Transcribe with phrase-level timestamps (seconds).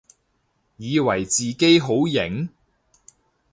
[0.77, 2.49] 以為自己好型？